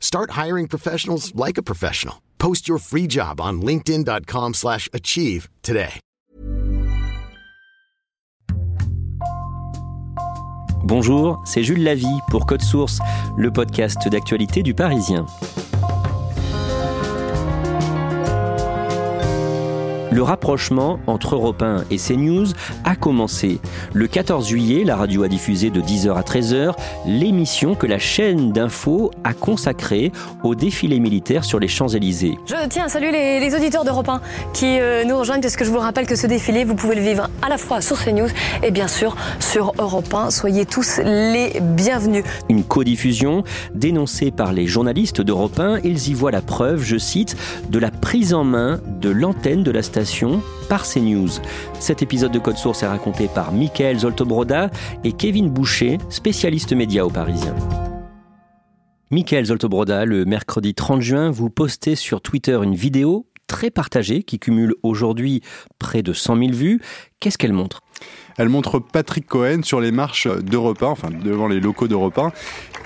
[0.00, 2.16] Start hiring professionals like a professional.
[2.38, 6.00] Post your free job on linkedin.com/achieve slash achieve today.
[10.84, 12.98] Bonjour, c'est Jules Lavie pour Code Source,
[13.36, 15.26] le podcast d'actualité du Parisien.
[20.10, 22.46] Le rapprochement entre Europe 1 et CNews
[22.84, 23.60] a commencé.
[23.92, 26.72] Le 14 juillet, la radio a diffusé de 10h à 13h
[27.06, 30.10] l'émission que la chaîne d'info a consacrée
[30.44, 32.38] au défilé militaire sur les Champs-Élysées.
[32.46, 34.22] Je tiens à saluer les, les auditeurs d'Europe 1
[34.54, 37.02] qui euh, nous rejoignent parce que je vous rappelle que ce défilé, vous pouvez le
[37.02, 38.30] vivre à la fois sur CNews
[38.62, 40.30] et bien sûr sur Europe 1.
[40.30, 42.24] Soyez tous les bienvenus.
[42.48, 45.80] Une codiffusion dénoncée par les journalistes d'Europe 1.
[45.84, 47.36] Ils y voient la preuve, je cite,
[47.68, 49.97] de la prise en main de l'antenne de la station
[50.68, 51.28] par CNews.
[51.80, 54.70] Cet épisode de Code Source est raconté par Michael Zoltobroda
[55.04, 57.54] et Kevin Boucher, spécialiste média au Parisien.
[59.10, 64.38] Michael Zoltobroda, le mercredi 30 juin, vous postez sur Twitter une vidéo très partagée qui
[64.38, 65.40] cumule aujourd'hui
[65.78, 66.80] près de 100 000 vues.
[67.18, 67.80] Qu'est-ce qu'elle montre?
[68.38, 72.32] Elle montre Patrick Cohen sur les marches d'Europe 1, enfin devant les locaux d'Europe 1.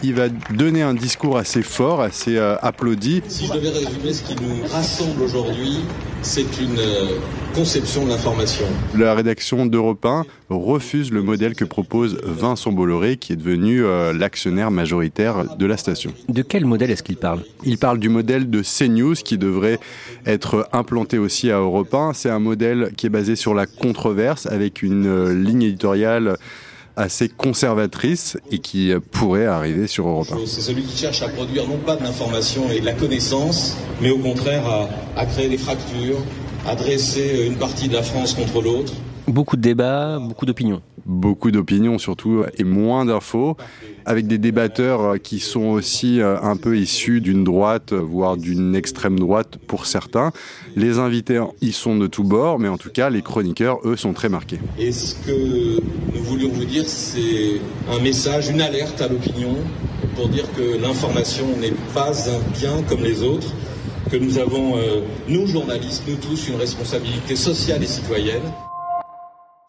[0.02, 3.22] Il va donner un discours assez fort, assez euh, applaudi.
[3.28, 5.80] Si je devais résumer ce qui nous rassemble aujourd'hui,
[6.22, 7.18] c'est une euh,
[7.52, 8.64] conception de l'information.
[8.96, 14.12] La rédaction d'Europe 1 refuse le modèle que propose Vincent Bolloré, qui est devenu euh,
[14.12, 16.12] l'actionnaire majoritaire de la station.
[16.28, 17.42] De quel modèle est-ce qu'il parle?
[17.64, 19.78] Il parle du modèle de CNews qui devrait
[20.26, 22.12] être implanté aussi à Europe 1.
[22.14, 26.36] C'est un modèle qui est basé sur la controverse avec une euh, ligne éditoriale
[26.96, 30.36] assez conservatrice et qui pourrait arriver sur Europe 1.
[30.46, 34.10] C'est celui qui cherche à produire non pas de l'information et de la connaissance, mais
[34.10, 36.18] au contraire à, à créer des fractures,
[36.66, 38.92] à dresser une partie de la France contre l'autre.
[39.28, 40.82] Beaucoup de débats, beaucoup d'opinions.
[41.06, 43.56] Beaucoup d'opinions surtout et moins d'infos,
[44.04, 49.18] avec des débatteurs qui sont aussi euh, un peu issus d'une droite, voire d'une extrême
[49.18, 50.32] droite pour certains.
[50.76, 54.12] Les invités y sont de tous bords, mais en tout cas les chroniqueurs, eux, sont
[54.12, 54.58] très marqués.
[54.78, 55.80] Et ce que
[56.14, 59.56] nous voulions vous dire, c'est un message, une alerte à l'opinion
[60.16, 63.52] pour dire que l'information n'est pas un bien comme les autres,
[64.10, 68.42] que nous avons, euh, nous journalistes, nous tous, une responsabilité sociale et citoyenne.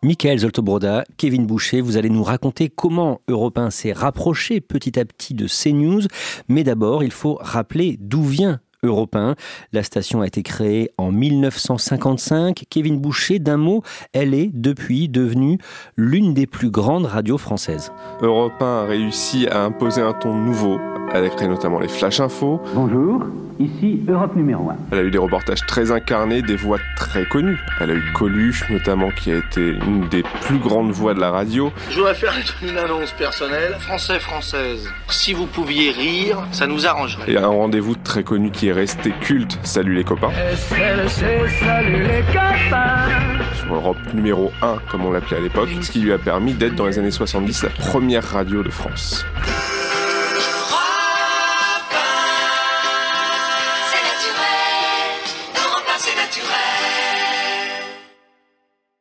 [0.04, 5.06] Michael Zoltobroda, Kevin Boucher, vous allez nous raconter comment Europe 1 s'est rapproché petit à
[5.06, 6.02] petit de CNews.
[6.50, 9.36] Mais d'abord, il faut rappeler d'où vient Europe 1.
[9.72, 12.66] La station a été créée en 1955.
[12.70, 15.58] Kevin Boucher, d'un mot, elle est depuis devenue
[15.96, 17.92] l'une des plus grandes radios françaises.
[18.22, 20.80] Europe 1 a réussi à imposer un ton nouveau.
[21.16, 22.60] Elle a créé notamment les Flash Info.
[22.74, 23.24] Bonjour,
[23.60, 24.76] ici Europe numéro 1.
[24.92, 27.60] Elle a eu des reportages très incarnés, des voix très connues.
[27.80, 31.30] Elle a eu Coluche, notamment, qui a été une des plus grandes voix de la
[31.30, 31.72] radio.
[31.92, 33.76] Je voudrais faire une annonce personnelle.
[33.82, 37.32] Français, française, si vous pouviez rire, ça nous arrangerait.
[37.32, 40.32] Et un rendez-vous très connu qui est resté culte, Salut les copains.
[40.68, 43.06] salut les copains?
[43.54, 46.74] Sur Europe numéro 1, comme on l'appelait à l'époque, ce qui lui a permis d'être
[46.74, 49.24] dans les années 70 la première radio de France.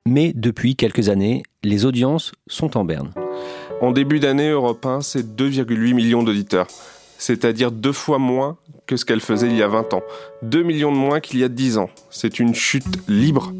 [0.06, 3.12] Mais depuis quelques années, les audiences sont en berne.
[3.80, 6.66] En début d'année, Europe 1, c'est 2,8 millions d'auditeurs.
[7.18, 8.56] C'est-à-dire deux fois moins
[8.86, 10.02] que ce qu'elle faisait il y a 20 ans.
[10.42, 11.88] 2 millions de moins qu'il y a 10 ans.
[12.10, 13.52] C'est une chute libre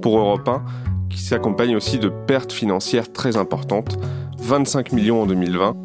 [0.00, 0.64] pour Europe 1
[1.10, 3.98] qui s'accompagne aussi de pertes financières très importantes.
[4.38, 5.76] 25 millions en 2020,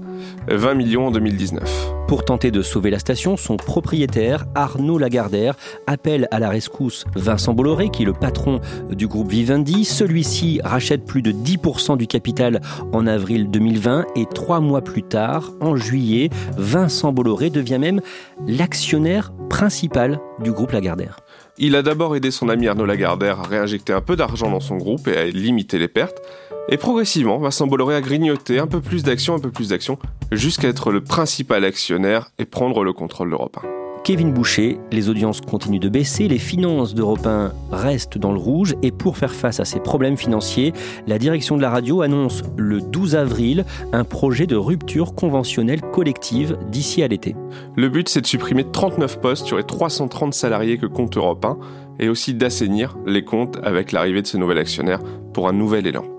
[0.48, 1.94] 20 millions en 2019.
[2.08, 5.56] Pour tenter de sauver la station, son propriétaire, Arnaud Lagardère,
[5.88, 8.60] appelle à la rescousse Vincent Bolloré, qui est le patron
[8.92, 9.86] du groupe Vivendi.
[9.86, 12.62] Celui-ci rachète plus de 10% du capital
[12.92, 18.02] en avril 2020 et trois mois plus tard, en juillet, Vincent Bolloré devient même
[18.48, 21.18] l'actionnaire principal du groupe Lagardère.
[21.60, 24.78] Il a d'abord aidé son ami Arnaud Lagardère à réinjecter un peu d'argent dans son
[24.78, 26.20] groupe et à limiter les pertes.
[26.68, 30.00] Et progressivement, Vincent Bolloré a grignoté un peu plus d'actions, un peu plus d'actions,
[30.32, 33.73] jusqu'à être le principal actionnaire et prendre le contrôle d'Europe 1.
[34.04, 38.76] Kevin Boucher, les audiences continuent de baisser, les finances d'Europe 1 restent dans le rouge
[38.82, 40.74] et pour faire face à ces problèmes financiers,
[41.08, 43.64] la direction de la radio annonce le 12 avril
[43.94, 47.34] un projet de rupture conventionnelle collective d'ici à l'été.
[47.78, 51.58] Le but c'est de supprimer 39 postes sur les 330 salariés que compte Europe 1
[52.00, 55.00] et aussi d'assainir les comptes avec l'arrivée de ce nouvel actionnaire
[55.34, 56.13] pour un nouvel élan.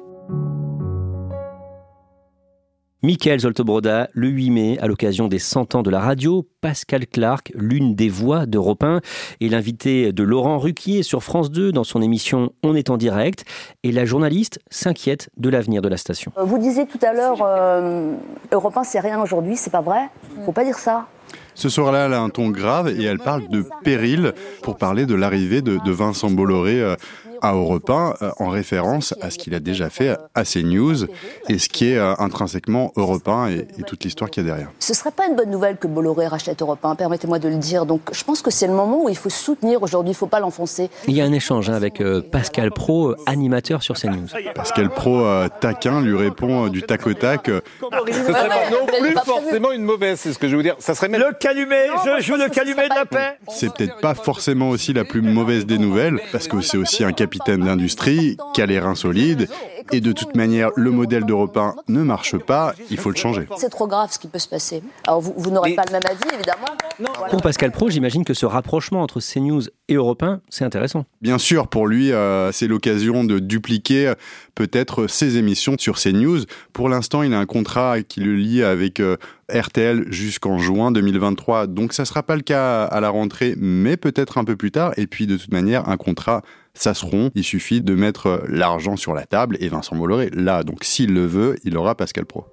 [3.04, 7.52] Michael Zoltobroda, le 8 mai, à l'occasion des 100 ans de la radio, Pascal Clark,
[7.54, 9.02] l'une des voix d'Europe 1,
[9.42, 13.44] est l'invité de Laurent Ruquier sur France 2 dans son émission On est en direct,
[13.82, 16.32] et la journaliste s'inquiète de l'avenir de la station.
[16.38, 18.14] Euh, vous disiez tout à l'heure, euh,
[18.52, 20.08] Europe 1 c'est rien aujourd'hui, c'est pas vrai
[20.46, 21.06] Faut pas dire ça.
[21.54, 25.14] Ce soir-là, elle a un ton grave et elle parle de péril pour parler de
[25.14, 26.96] l'arrivée de, Vincent Bolloré euh,
[27.44, 31.04] à Europe 1 euh, en référence à ce qu'il a déjà fait à CNews
[31.50, 34.70] et ce qui est euh, intrinsèquement Europe 1 et, toute l'histoire qu'il y a derrière.
[34.78, 37.84] Ce serait pas une bonne nouvelle que Bolloré rachète Europe 1, permettez-moi de le dire.
[37.84, 40.26] Donc je pense que c'est le moment où il faut soutenir aujourd'hui, il ne faut
[40.26, 40.88] pas l'enfoncer.
[41.06, 44.28] Il y a un échange hein, avec euh, Pascal Pro, animateur sur CNews.
[44.54, 45.22] Pascal Pro,
[45.60, 47.50] taquin, lui répond du tac au tac.
[47.50, 50.76] Ce serait pas non plus forcément une mauvaise, c'est ce que je veux dire.
[50.78, 53.36] Ça serait Le calumet, je joue le calumet de la paix.
[53.48, 57.12] C'est peut-être pas forcément aussi la plus mauvaise des nouvelles, parce que c'est aussi un
[57.12, 59.48] capitaine capitaine d'industrie qui a les reins solides.
[59.92, 63.46] Et de toute manière, le modèle d'Europe 1 ne marche pas, il faut le changer.
[63.58, 64.82] C'est trop grave ce qui peut se passer.
[65.06, 67.28] Alors vous, n'aurez pas le même avis, évidemment.
[67.30, 71.04] Pour Pascal Pro, j'imagine que ce rapprochement entre CNews et Europe 1, c'est intéressant.
[71.20, 74.14] Bien sûr, pour lui, euh, c'est l'occasion de dupliquer
[74.54, 76.40] peut-être ses émissions sur CNews.
[76.72, 79.16] Pour l'instant, il a un contrat qui le lie avec euh,
[79.52, 81.66] RTL jusqu'en juin 2023.
[81.66, 84.70] Donc ça ne sera pas le cas à la rentrée, mais peut-être un peu plus
[84.70, 84.92] tard.
[84.96, 86.42] Et puis de toute manière, un contrat
[86.74, 87.32] ça se rompt.
[87.34, 91.26] Il suffit de mettre l'argent sur la table et Vincent Bolloré, là, donc s'il le
[91.26, 92.44] veut, il aura Pascal Pro.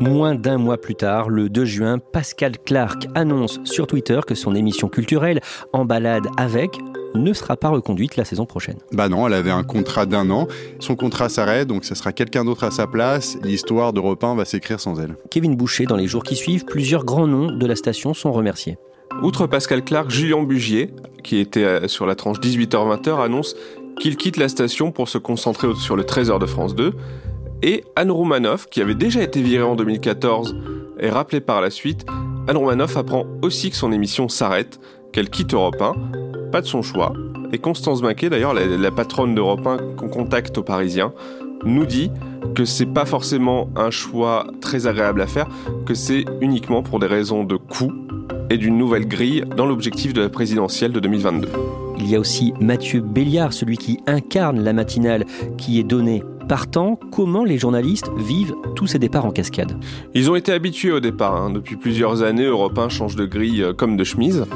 [0.00, 4.54] Moins d'un mois plus tard, le 2 juin, Pascal Clark annonce sur Twitter que son
[4.54, 5.40] émission culturelle
[5.72, 6.78] En balade avec
[7.14, 8.78] ne sera pas reconduite la saison prochaine.
[8.92, 10.46] Bah non, elle avait un contrat d'un an.
[10.78, 13.38] Son contrat s'arrête, donc ce sera quelqu'un d'autre à sa place.
[13.42, 15.16] L'histoire de 1 va s'écrire sans elle.
[15.30, 18.76] Kevin Boucher, dans les jours qui suivent, plusieurs grands noms de la station sont remerciés.
[19.22, 20.90] Outre Pascal Clark, Julien Bugier,
[21.24, 23.56] qui était euh, sur la tranche 18h-20h, annonce
[23.98, 26.92] qu'il quitte la station pour se concentrer sur le 13h de France 2.
[27.62, 30.54] Et Anne Roumanoff, qui avait déjà été virée en 2014
[31.00, 32.04] et rappelée par la suite,
[32.46, 34.78] Anne Roumanoff apprend aussi que son émission s'arrête,
[35.12, 37.14] qu'elle quitte Europe 1, pas de son choix.
[37.52, 41.12] Et Constance Maquet, d'ailleurs, la, patronne d'Europe 1 qu'on contacte aux Parisiens,
[41.64, 42.10] nous dit
[42.54, 45.46] que c'est pas forcément un choix très agréable à faire,
[45.86, 47.92] que c'est uniquement pour des raisons de coût
[48.50, 51.48] et d'une nouvelle grille dans l'objectif de la présidentielle de 2022.
[51.98, 55.24] Il y a aussi Mathieu Béliard, celui qui incarne la matinale
[55.56, 59.76] qui est donnée Partant, comment les journalistes vivent tous ces départs en cascade?
[60.14, 61.34] Ils ont été habitués au départ.
[61.34, 61.50] Hein.
[61.50, 64.46] Depuis plusieurs années, Europe 1 change de grille euh, comme de chemise.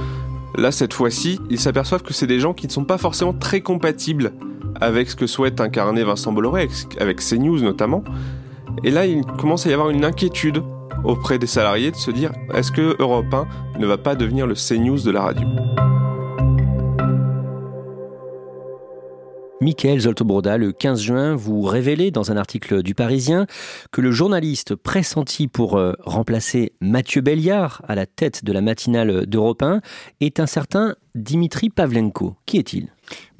[0.57, 3.61] Là, cette fois-ci, ils s'aperçoivent que c'est des gens qui ne sont pas forcément très
[3.61, 4.33] compatibles
[4.81, 6.69] avec ce que souhaite incarner Vincent Bolloré,
[7.01, 8.05] avec CNews notamment.
[8.85, 10.63] Et là, il commence à y avoir une inquiétude
[11.05, 14.55] auprès des salariés de se dire est-ce que Europe 1 ne va pas devenir le
[14.55, 15.47] CNews de la radio?
[19.63, 23.47] Michael Zoltobroda, le 15 juin, vous révélez dans un article du Parisien
[23.93, 29.27] que le journaliste pressenti pour euh, remplacer Mathieu Béliard à la tête de la matinale
[29.27, 29.83] d'Europe 1
[30.23, 32.37] est un certain Dimitri Pavlenko.
[32.47, 32.89] Qui est-il?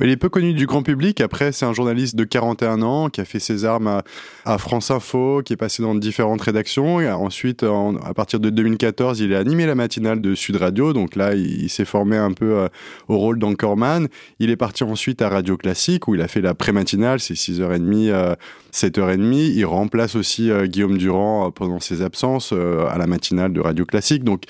[0.03, 1.21] Il est peu connu du grand public.
[1.21, 4.03] Après, c'est un journaliste de 41 ans qui a fait ses armes
[4.45, 7.01] à, France Info, qui est passé dans différentes rédactions.
[7.01, 10.93] Et ensuite, à partir de 2014, il a animé la matinale de Sud Radio.
[10.93, 12.69] Donc là, il, s'est formé un peu euh,
[13.09, 14.09] au rôle d'anchorman.
[14.39, 18.37] Il est parti ensuite à Radio Classique où il a fait la pré-matinale, c'est 6h30,
[18.73, 19.21] 7h30.
[19.21, 23.85] Euh, il remplace aussi euh, Guillaume Durand pendant ses absences à la matinale de Radio
[23.85, 24.25] Classique.
[24.25, 24.45] Donc,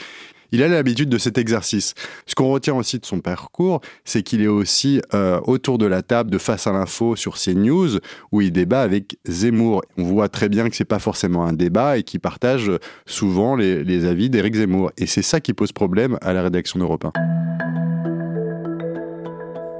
[0.52, 1.94] il a l'habitude de cet exercice.
[2.26, 6.02] Ce qu'on retient aussi de son parcours, c'est qu'il est aussi euh, autour de la
[6.02, 7.98] table de Face à l'info sur CNews,
[8.32, 9.82] où il débat avec Zemmour.
[9.96, 12.70] On voit très bien que c'est pas forcément un débat et qu'il partage
[13.06, 14.90] souvent les, avis d'Éric Zemmour.
[14.96, 17.12] Et c'est ça qui pose problème à la rédaction d'Europe 1.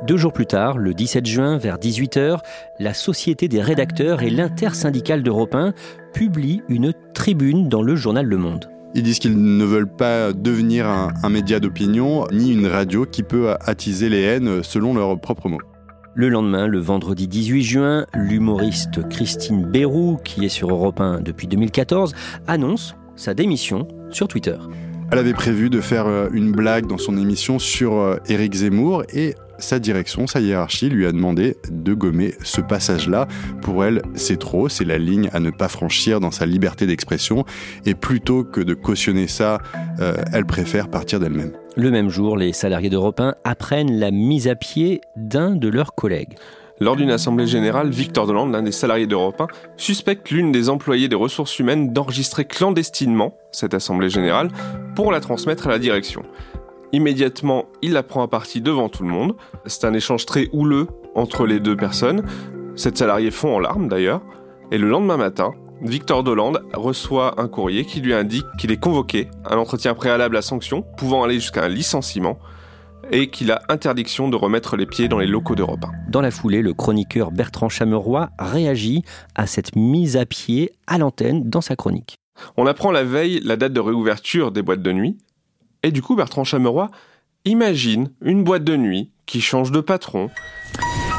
[0.07, 2.41] Deux jours plus tard, le 17 juin, vers 18h,
[2.79, 5.73] la Société des rédacteurs et l'intersyndicale d'Europe 1
[6.13, 8.80] publient une tribune dans le journal Le Monde.
[8.95, 13.55] Ils disent qu'ils ne veulent pas devenir un, média d'opinion ni une radio qui peut
[13.61, 15.61] attiser les haines selon leurs propres mots.
[16.15, 21.47] Le lendemain, le vendredi 18 juin, l'humoriste Christine Bérou, qui est sur Europe 1 depuis
[21.47, 22.15] 2014,
[22.49, 24.57] annonce sa démission sur Twitter.
[25.13, 29.05] Elle avait prévu de faire euh, une blague dans son émission sur euh, Éric Zemmour
[29.13, 33.29] et sa direction, sa hiérarchie lui a demandé de gommer ce passage-là.
[33.63, 37.45] Pour elle, c'est trop, c'est la ligne à ne pas franchir dans sa liberté d'expression.
[37.87, 39.59] Et plutôt que de cautionner ça,
[40.01, 41.53] euh, elle préfère partir d'elle-même.
[41.77, 45.95] Le même jour, les salariés d'Europe 1 apprennent la mise à pied d'un de leurs
[45.95, 46.35] collègues.
[46.83, 51.09] Lors d'une assemblée générale, Victor Delande, l'un des salariés d'Europe 1, suspecte l'une des employées
[51.09, 54.49] des ressources humaines d'enregistrer clandestinement cette assemblée générale
[54.97, 56.23] pour la transmettre à la direction.
[56.93, 59.37] Immédiatement, il la prend à partie devant tout le monde.
[59.67, 62.25] C'est un échange très houleux entre les deux personnes.
[62.75, 64.23] Cette salariée fond en larmes d'ailleurs.
[64.73, 69.29] Et le lendemain matin, Victor Dolande reçoit un courrier qui lui indique qu'il est convoqué
[69.45, 72.39] à un entretien préalable à sanction, pouvant aller jusqu'à un licenciement,
[73.11, 76.11] et qu'il a interdiction de remettre les pieds dans les locaux d'Europe 1.
[76.11, 79.03] Dans la foulée, le chroniqueur Bertrand Chameroy réagit
[79.35, 82.17] à cette mise à pied à l'antenne dans sa chronique.
[82.57, 85.19] On apprend la veille la date de réouverture des boîtes de nuit,
[85.83, 86.91] et du coup Bertrand Chameroy
[87.45, 90.31] imagine une boîte de nuit qui change de patron,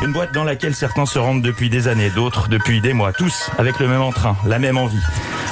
[0.03, 3.51] une boîte dans laquelle certains se rendent depuis des années, d'autres depuis des mois, tous
[3.57, 5.01] avec le même entrain, la même envie.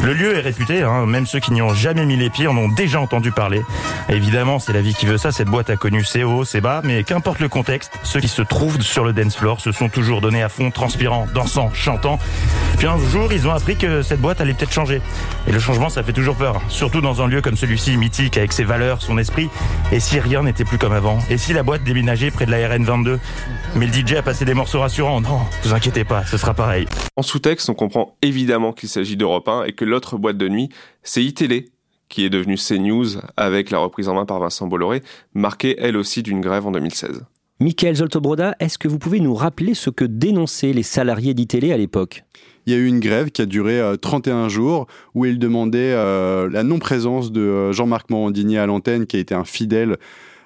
[0.03, 2.57] Le lieu est réputé, hein, même ceux qui n'y ont jamais mis les pieds en
[2.57, 3.61] ont déjà entendu parler.
[4.07, 6.81] Évidemment, c'est la vie qui veut ça, cette boîte a connu ses hauts, ses bas,
[6.83, 10.21] mais qu'importe le contexte, ceux qui se trouvent sur le dance floor se sont toujours
[10.21, 12.17] donnés à fond, transpirant, dansant, chantant.
[12.77, 15.01] Puis un jour, ils ont appris que cette boîte allait peut-être changer.
[15.47, 18.53] Et le changement, ça fait toujours peur, surtout dans un lieu comme celui-ci, mythique, avec
[18.53, 19.49] ses valeurs, son esprit.
[19.91, 21.19] Et si rien n'était plus comme avant?
[21.29, 23.19] Et si la boîte déménageait près de la RN22
[23.75, 25.21] Mais le DJ a passé des morceaux rassurants.
[25.21, 26.85] Non, vous inquiétez pas, ce sera pareil.
[27.15, 30.69] En sous-texte, on comprend évidemment qu'il s'agit d'Europe 1 et que l'autre boîte de nuit,
[31.03, 31.69] c'est iTélé,
[32.07, 35.03] qui est devenue CNews avec la reprise en main par Vincent Bolloré,
[35.33, 37.25] marquée elle aussi d'une grève en 2016.
[37.59, 41.77] Michael Zoltobroda, est-ce que vous pouvez nous rappeler ce que dénonçaient les salariés d'ITélé à
[41.77, 42.23] l'époque?
[42.65, 45.93] Il y a eu une grève qui a duré 31 euh, jours où ils demandaient
[45.93, 49.97] euh, la non-présence de euh, Jean-Marc Morandini à l'antenne, qui a été un fidèle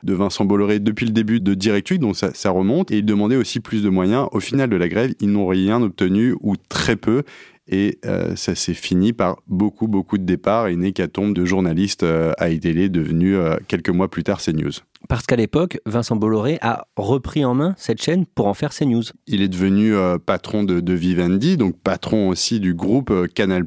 [0.04, 2.92] de Vincent Bolloré depuis le début de Direct donc ça, ça remonte.
[2.92, 4.28] Et ils demandaient aussi plus de moyens.
[4.32, 7.24] Au final de la grève, ils n'ont rien obtenu ou très peu.
[7.68, 12.04] Et euh, ça s'est fini par beaucoup, beaucoup de départs et une hécatombe de journalistes
[12.04, 14.72] euh, à ITL devenus euh, quelques mois plus tard CNews.
[15.08, 19.04] Parce qu'à l'époque, Vincent Bolloré a repris en main cette chaîne pour en faire CNews.
[19.28, 19.94] Il est devenu
[20.26, 23.66] patron de, de, Vivendi, donc patron aussi du groupe Canal+,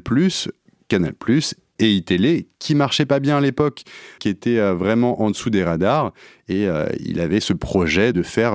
[0.87, 1.13] Canal+,
[1.79, 3.83] et iTélé, qui marchait pas bien à l'époque,
[4.19, 6.13] qui était vraiment en dessous des radars,
[6.49, 6.67] et
[6.99, 8.53] il avait ce projet de faire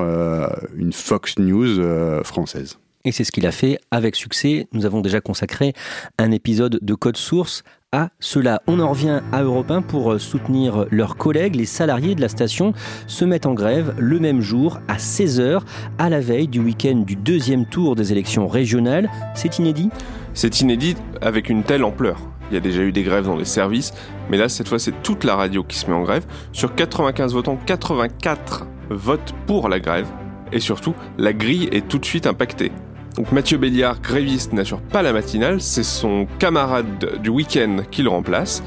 [0.76, 2.78] une Fox News française.
[3.04, 4.68] Et c'est ce qu'il a fait avec succès.
[4.72, 5.72] Nous avons déjà consacré
[6.18, 8.62] un épisode de Code Source à cela.
[8.68, 11.56] On en revient à Europe 1 pour soutenir leurs collègues.
[11.56, 12.72] Les salariés de la station
[13.08, 15.62] se mettent en grève le même jour à 16h
[15.98, 19.10] à la veille du week-end du deuxième tour des élections régionales.
[19.34, 19.90] C'est inédit?
[20.32, 22.31] C'est inédit avec une telle ampleur.
[22.52, 23.94] Il y a déjà eu des grèves dans les services,
[24.28, 26.26] mais là, cette fois, c'est toute la radio qui se met en grève.
[26.52, 30.06] Sur 95 votants, 84 votent pour la grève.
[30.52, 32.70] Et surtout, la grille est tout de suite impactée.
[33.16, 38.10] Donc Mathieu Béliard, gréviste, n'assure pas la matinale, c'est son camarade du week-end qui le
[38.10, 38.62] remplace.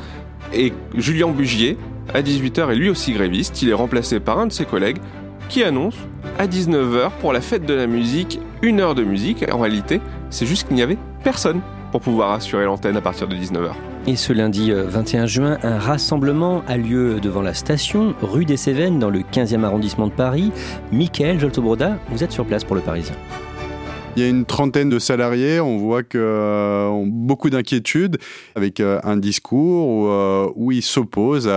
[0.51, 1.77] Et Julien Bugier,
[2.11, 4.97] à 18h, est lui aussi gréviste, il est remplacé par un de ses collègues
[5.47, 5.97] qui annonce
[6.39, 9.45] à 19h pour la fête de la musique, une heure de musique.
[9.51, 10.01] En réalité,
[10.31, 11.61] c'est juste qu'il n'y avait personne
[11.95, 13.71] pour pouvoir assurer l'antenne à partir de 19h.
[14.05, 18.57] Et ce lundi 21 euh, juin, un rassemblement a lieu devant la station, rue des
[18.57, 20.51] Cévennes, dans le 15e arrondissement de Paris.
[20.91, 23.15] Michael Joltobroda, vous êtes sur place pour le Parisien.
[24.17, 28.17] Il y a une trentaine de salariés, on voit que euh, ont beaucoup d'inquiétudes
[28.55, 31.49] avec euh, un discours où, euh, où ils s'opposent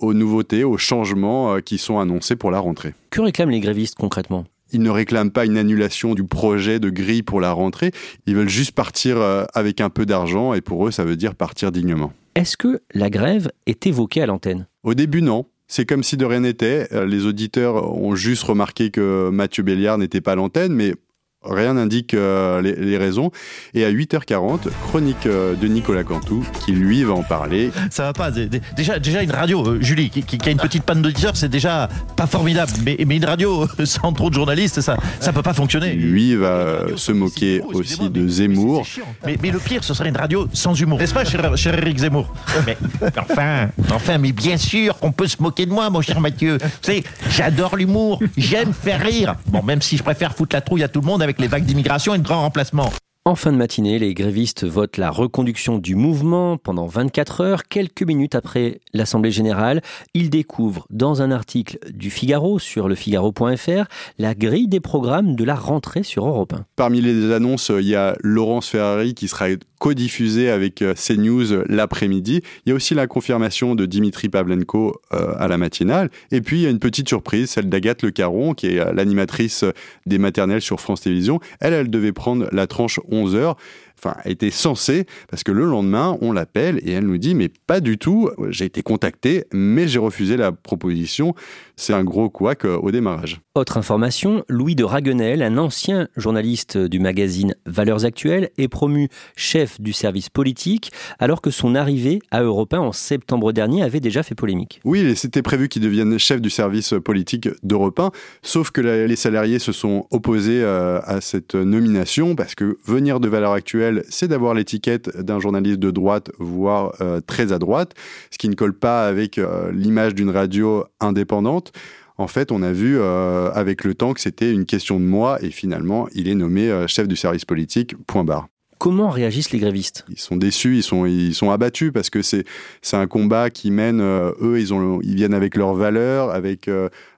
[0.00, 2.94] aux nouveautés, aux changements qui sont annoncés pour la rentrée.
[3.10, 4.44] Que réclament les grévistes concrètement?
[4.72, 7.92] Ils ne réclament pas une annulation du projet de grille pour la rentrée,
[8.26, 9.18] ils veulent juste partir
[9.54, 12.12] avec un peu d'argent et pour eux ça veut dire partir dignement.
[12.34, 14.66] Est-ce que la grève est évoquée à l'antenne?
[14.82, 16.88] Au début non, c'est comme si de rien n'était.
[17.06, 20.94] Les auditeurs ont juste remarqué que Mathieu Béliard n'était pas à l'antenne, mais
[21.42, 23.30] Rien n'indique euh, les, raisons.
[23.72, 27.70] Et à 8h40, chronique euh, de Nicolas Cantou, qui lui va en parler.
[27.88, 28.30] Ça va pas.
[28.30, 32.26] Déjà, déjà une radio, euh, Julie, qui, a une petite panne d'auditeurs, c'est déjà pas
[32.26, 32.70] formidable.
[32.84, 35.94] Mais, mais une radio sans trop de journalistes, ça, ça peut pas fonctionner.
[35.94, 38.86] Lui va se moquer aussi de Zemmour.
[39.24, 40.98] Mais, mais, le pire, ce serait une radio sans humour.
[40.98, 42.30] N'est-ce pas, cher, cher Eric Zemmour?
[42.66, 42.76] Mais,
[43.18, 46.58] Enfin, enfin, mais bien sûr qu'on peut se moquer de moi, mon cher Mathieu.
[46.58, 49.36] Tu sais, j'adore l'humour, j'aime faire rire.
[49.46, 51.64] Bon, même si je préfère foutre la trouille à tout le monde avec les vagues
[51.64, 52.90] d'immigration et de grands remplacements.
[53.26, 57.64] En fin de matinée, les grévistes votent la reconduction du mouvement pendant 24 heures.
[57.68, 59.82] Quelques minutes après l'Assemblée générale,
[60.14, 63.84] ils découvrent dans un article du Figaro sur lefigaro.fr
[64.18, 66.64] la grille des programmes de la rentrée sur Europe 1.
[66.76, 71.64] Parmi les annonces, il y a Laurence Ferrari qui sera codiffusé avec euh, CNews euh,
[71.66, 72.42] l'après-midi.
[72.64, 76.10] Il y a aussi la confirmation de Dimitri Pavlenko euh, à la matinale.
[76.30, 79.64] Et puis, il y a une petite surprise, celle d'Agathe Le Caron, qui est l'animatrice
[80.06, 81.40] des maternelles sur France Télévisions.
[81.60, 83.56] Elle, elle devait prendre la tranche 11 heures
[84.02, 87.80] enfin, était censée, parce que le lendemain, on l'appelle et elle nous dit, mais pas
[87.80, 91.34] du tout, j'ai été contacté, mais j'ai refusé la proposition.
[91.80, 93.40] C'est un gros couac au démarrage.
[93.54, 99.80] Autre information, Louis de Raguenel, un ancien journaliste du magazine Valeurs Actuelles, est promu chef
[99.80, 104.22] du service politique, alors que son arrivée à Europe 1 en septembre dernier avait déjà
[104.22, 104.80] fait polémique.
[104.84, 108.10] Oui, c'était prévu qu'il devienne chef du service politique d'Europe 1,
[108.42, 113.28] sauf que les salariés se sont opposés euh, à cette nomination, parce que venir de
[113.28, 117.94] Valeurs Actuelles, c'est d'avoir l'étiquette d'un journaliste de droite, voire euh, très à droite,
[118.30, 121.69] ce qui ne colle pas avec euh, l'image d'une radio indépendante.
[122.18, 125.42] En fait, on a vu euh, avec le temps que c'était une question de moi
[125.42, 128.48] et finalement, il est nommé chef du service politique, point barre.
[128.78, 130.06] Comment réagissent les grévistes?
[130.08, 132.44] Ils sont déçus, ils sont, ils sont abattus parce que c'est,
[132.92, 136.70] un combat qui mène, eux, ils, ont, ils viennent avec leurs valeurs, avec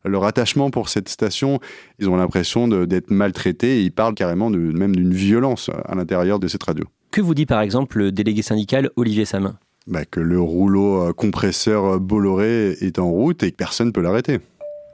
[0.05, 1.61] leur attachement pour cette station.
[2.01, 6.41] Ils ont l'impression d'être maltraités et ils parlent carrément de, même d'une violence à l'intérieur
[6.41, 6.85] de cette radio.
[7.13, 9.57] Que vous dit par exemple le délégué syndical Olivier Samin?
[9.87, 14.41] Bah, Que le rouleau compresseur Bolloré est en route et que personne ne peut l'arrêter.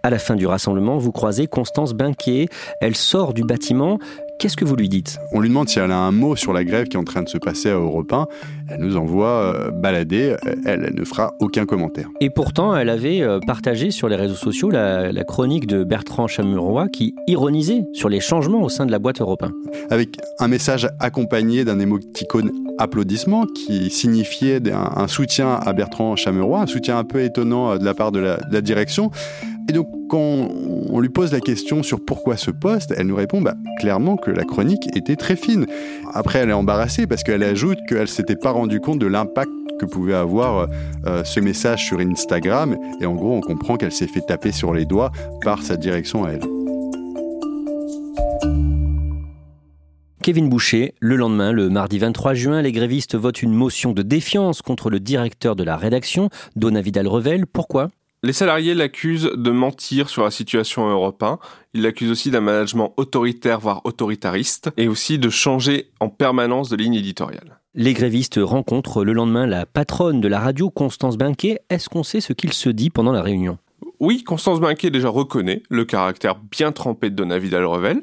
[0.02, 2.46] À la fin du rassemblement, vous croisez Constance Binquet.
[2.80, 3.98] Elle sort du bâtiment.
[4.38, 5.18] Qu'est-ce que vous lui dites?
[5.32, 7.22] On lui demande si elle a un mot sur la grève qui est en train
[7.22, 8.28] de se passer à Europe 1.
[8.68, 12.08] Elle nous envoie euh, balader, elle, ne fera aucun commentaire.
[12.20, 16.86] Et pourtant, elle avait euh, partagé sur les réseaux sociaux la, chronique de Bertrand Chamuroy
[16.88, 19.50] qui ironisait sur les changements au sein de la boîte Europe 1.
[19.90, 26.66] Avec un message accompagné d'un émoticône applaudissement qui signifiait un, soutien à Bertrand Chameroy, un
[26.66, 29.10] soutien un peu étonnant euh, de la part de la, de la direction.
[29.68, 30.48] Et donc, quand
[30.90, 34.30] on lui pose la question sur pourquoi ce poste, elle nous répond bah, clairement que
[34.30, 35.66] la chronique était très fine.
[36.14, 39.86] Après, elle est embarrassée parce qu'elle ajoute qu'elle s'était pas rendu compte de l'impact que
[39.86, 40.68] pouvait avoir
[41.06, 42.76] euh, ce message sur Instagram.
[43.00, 45.12] Et en gros, on comprend qu'elle s'est fait taper sur les doigts
[45.42, 46.42] par sa direction à elle.
[50.22, 54.60] Kevin Boucher, le lendemain, le mardi 23 juin, les grévistes votent une motion de défiance
[54.60, 57.46] contre le directeur de la rédaction, Dona Vidal-Revel.
[57.46, 57.88] Pourquoi?
[58.22, 61.36] Les salariés l'accusent de mentir sur la situation européenne.
[61.74, 66.76] Ils l'accusent aussi d'un management autoritaire, voire autoritariste, et aussi de changer en permanence de
[66.76, 67.60] ligne éditoriale.
[67.74, 71.60] Les grévistes rencontrent le lendemain la patronne de la radio, Constance Binquet.
[71.70, 73.58] Est-ce qu'on sait ce qu'il se dit pendant la réunion?
[74.00, 78.02] Oui, Constance Binquet déjà reconnaît le caractère bien trempé de Dona Vidal-Revel.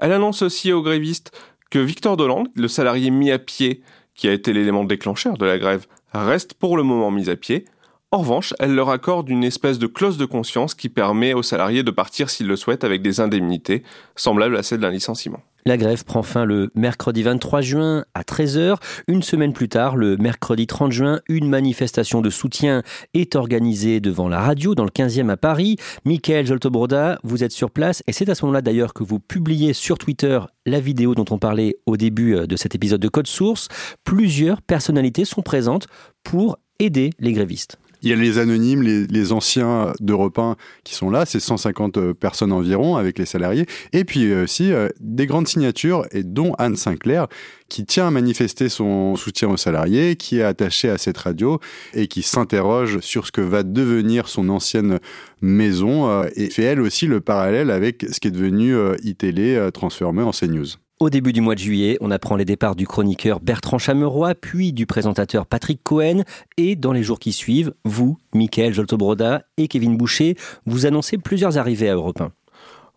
[0.00, 1.32] Elle annonce aussi aux grévistes
[1.70, 3.82] que Victor Dolande, le salarié mis à pied,
[4.14, 7.64] qui a été l'élément déclencheur de la grève, reste pour le moment mis à pied,
[8.14, 11.82] en revanche, elle leur accorde une espèce de clause de conscience qui permet aux salariés
[11.82, 13.84] de partir s'ils le souhaitent avec des indemnités
[14.16, 15.40] semblables à celles d'un licenciement.
[15.64, 18.76] La grève prend fin le mercredi 23 juin à 13h.
[19.08, 22.82] Une semaine plus tard, le mercredi 30 juin, une manifestation de soutien
[23.14, 25.76] est organisée devant la radio dans le 15e à Paris.
[26.04, 29.72] Michael Joltobroda, vous êtes sur place et c'est à ce moment-là d'ailleurs que vous publiez
[29.72, 33.26] sur Twitter la vidéo dont on parlait au début euh, de cet épisode de Code
[33.26, 33.68] Source.
[34.04, 35.86] Plusieurs personnalités sont présentes
[36.24, 37.78] pour aider les grévistes.
[38.02, 42.14] Il y a les anonymes, les, anciens d'Europe 1 qui sont là, c'est 150 euh,
[42.14, 43.66] personnes environ avec les salariés.
[43.92, 47.28] Et puis aussi euh, des grandes signatures, et dont Anne Sinclair,
[47.68, 51.60] qui tient à manifester son soutien aux salariés, qui est attachée à cette radio
[51.94, 54.98] et qui s'interroge sur ce que va devenir son ancienne
[55.40, 60.22] maison euh, et fait elle aussi le parallèle avec ce qui est devenu iTélé transformé
[60.22, 60.81] en CNews.
[61.00, 64.72] Au début du mois de juillet, on apprend les départs du chroniqueur Bertrand Chameroy, puis
[64.72, 66.22] du présentateur Patrick Cohen,
[66.56, 71.58] et dans les jours qui suivent, vous, Michael Joltobroda et Kevin Boucher, vous annoncez plusieurs
[71.58, 72.30] arrivées à Europe 1.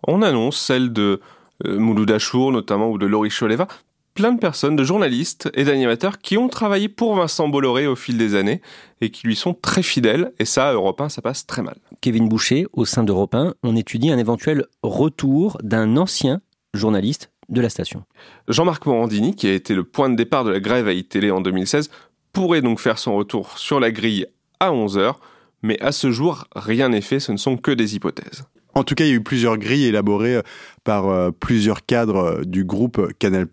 [0.07, 1.19] On annonce celle de
[1.65, 3.67] euh, Mouloud Achour, notamment, ou de Laurie Choleva,
[4.13, 8.17] plein de personnes, de journalistes et d'animateurs qui ont travaillé pour Vincent Bolloré au fil
[8.17, 8.61] des années
[9.01, 10.31] et qui lui sont très fidèles.
[10.39, 11.75] Et ça, à Europe 1, ça passe très mal.
[12.01, 16.41] Kevin Boucher, au sein d'Europe 1, on étudie un éventuel retour d'un ancien
[16.73, 18.03] journaliste de la station.
[18.47, 21.41] Jean-Marc Morandini, qui a été le point de départ de la grève à iTélé en
[21.41, 21.89] 2016,
[22.33, 24.25] pourrait donc faire son retour sur la grille
[24.59, 25.15] à 11h,
[25.61, 28.43] mais à ce jour, rien n'est fait, ce ne sont que des hypothèses.
[28.73, 30.41] En tout cas, il y a eu plusieurs grilles élaborées euh,
[30.83, 33.47] par euh, plusieurs cadres euh, du groupe Canal+,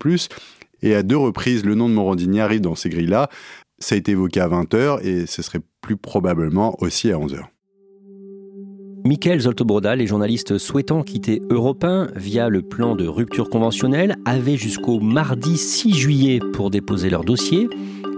[0.81, 3.29] et à deux reprises, le nom de Morandini arrive dans ces grilles-là.
[3.79, 7.45] Ça a été évoqué à 20h et ce serait plus probablement aussi à 11h.
[9.05, 14.55] Michael Zoltobroda, les journalistes souhaitant quitter Europe 1 via le plan de rupture conventionnelle avaient
[14.55, 17.67] jusqu'au mardi 6 juillet pour déposer leur dossier.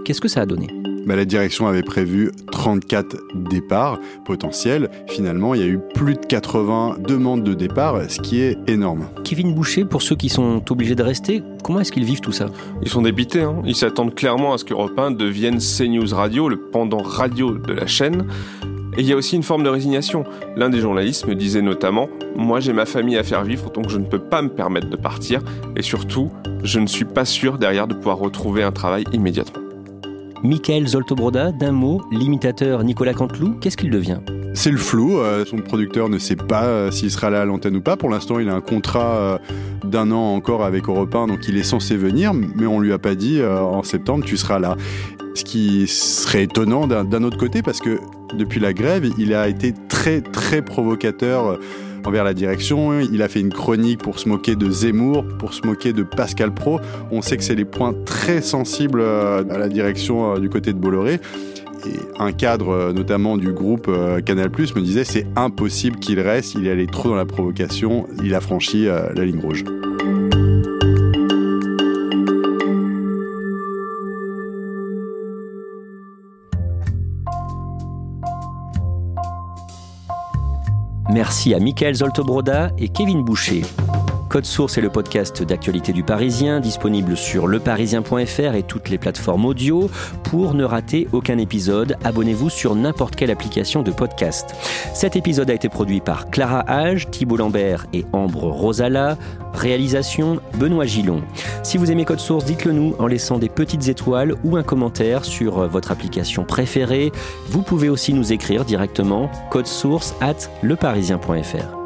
[0.04, 0.68] Qu'est-ce que ça a donné?
[1.04, 3.16] Bah, la direction avait prévu 34
[3.50, 4.88] départs potentiels.
[5.08, 9.08] Finalement, il y a eu plus de 80 demandes de départ, ce qui est énorme.
[9.24, 12.46] Kevin Boucher, pour ceux qui sont obligés de rester, comment est-ce qu'ils vivent tout ça?
[12.82, 13.60] Ils sont débités, hein.
[13.64, 17.86] ils s'attendent clairement à ce qu'Europe 1 devienne CNews Radio, le pendant radio de la
[17.86, 18.26] chaîne.
[18.96, 20.24] Et il y a aussi une forme de résignation.
[20.56, 23.98] L'un des journalistes me disait notamment Moi j'ai ma famille à faire vivre, donc je
[23.98, 25.42] ne peux pas me permettre de partir.
[25.76, 26.30] Et surtout,
[26.62, 29.62] je ne suis pas sûr derrière de pouvoir retrouver un travail immédiatement.
[30.42, 34.18] Michael Zoltobroda, d'un mot, l'imitateur Nicolas Canteloup, qu'est-ce qu'il devient?
[34.56, 35.18] C'est le flou.
[35.18, 37.96] Euh, son producteur ne sait pas euh, s'il sera là à l'antenne ou pas.
[37.96, 39.38] Pour l'instant, il a un contrat euh,
[39.84, 42.98] d'un an encore avec Europe 1, donc il est censé venir, mais on lui a
[42.98, 44.76] pas dit en septembre tu seras là.
[45.34, 47.98] Ce qui serait étonnant d'un autre côté, parce que
[48.34, 51.58] depuis la grève, il a été très très provocateur
[52.04, 53.00] envers la direction.
[53.00, 56.52] Il a fait une chronique pour se moquer de Zemmour, pour se moquer de Pascal
[56.52, 56.80] Pro.
[57.10, 61.20] On sait que c'est les points très sensibles à la direction du côté de Bolloré.
[61.86, 66.54] Et un cadre, euh, notamment du groupe euh, Canal+, me disait c'est impossible qu'il reste,
[66.54, 69.64] il est allé trop dans la provocation, il a franchi euh, la ligne rouge.
[81.26, 83.62] Merci à Michael Zoltobroda et Kevin Boucher.
[84.28, 89.44] Code Source est le podcast d'actualité du Parisien, disponible sur leparisien.fr et toutes les plateformes
[89.44, 89.88] audio.
[90.24, 94.54] Pour ne rater aucun épisode, abonnez-vous sur n'importe quelle application de podcast.
[94.94, 99.16] Cet épisode a été produit par Clara Hage, Thibault Lambert et Ambre Rosala.
[99.54, 101.22] Réalisation Benoît Gillon.
[101.62, 105.24] Si vous aimez Code Source, dites-le nous en laissant des petites étoiles ou un commentaire
[105.24, 107.10] sur votre application préférée.
[107.48, 111.85] Vous pouvez aussi nous écrire directement code source at leparisien.fr.